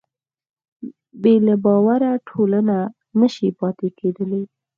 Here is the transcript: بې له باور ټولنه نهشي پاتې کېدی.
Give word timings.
بې 1.21 1.35
له 1.47 1.55
باور 1.63 2.01
ټولنه 2.29 2.77
نهشي 3.19 3.49
پاتې 3.59 3.87
کېدی. 3.97 4.43